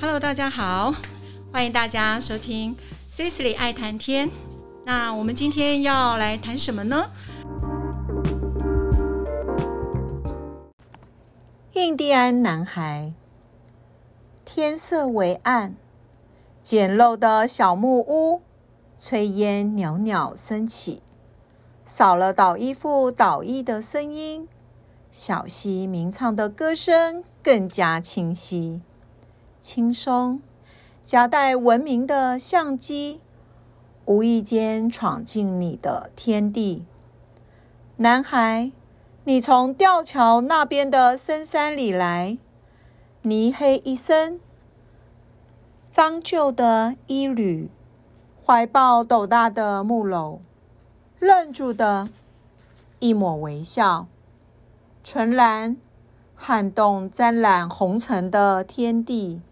[0.00, 0.94] Hello，大家好，
[1.52, 2.76] 欢迎大家收听
[3.10, 4.30] Cecily 爱谈天。
[4.84, 7.10] 那我们今天要来谈什么呢？
[11.72, 13.12] 印第安男孩。
[14.44, 15.74] 天色微暗，
[16.62, 18.42] 简陋的小木屋，
[18.96, 21.02] 炊烟袅袅升起，
[21.84, 24.46] 少了捣衣服捣衣的声音，
[25.10, 28.82] 小溪鸣唱的歌声更加清晰。
[29.60, 30.40] 轻松，
[31.02, 33.20] 夹带文明的相机，
[34.04, 36.84] 无意间闯进你的天地。
[37.96, 38.70] 男孩，
[39.24, 42.38] 你从吊桥那边的深山里来，
[43.22, 44.40] 泥黑一身，
[45.90, 47.68] 脏旧的衣履，
[48.46, 50.38] 怀抱斗大的木篓，
[51.18, 52.08] 愣住的
[53.00, 54.06] 一抹微笑，
[55.02, 55.76] 纯蓝
[56.40, 59.42] 撼动沾染红尘的天地。